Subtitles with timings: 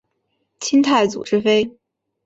[0.59, 1.77] 清太祖之妃。